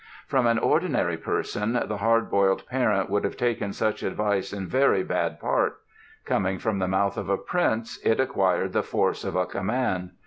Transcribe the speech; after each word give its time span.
From 0.25 0.47
an 0.47 0.57
ordinary 0.57 1.15
person 1.15 1.73
the 1.73 1.97
hard 1.97 2.31
boiled 2.31 2.65
parent 2.65 3.07
would 3.11 3.23
have 3.23 3.37
taken 3.37 3.71
such 3.71 4.01
advice 4.01 4.51
in 4.51 4.65
very 4.67 5.03
bad 5.03 5.39
part; 5.39 5.77
coming 6.25 6.57
from 6.57 6.79
the 6.79 6.87
mouth 6.87 7.17
of 7.17 7.29
a 7.29 7.37
prince 7.37 7.99
it 8.03 8.19
acquired 8.19 8.73
the 8.73 8.81
force 8.81 9.23
of 9.23 9.35
a 9.35 9.45
command. 9.45 10.09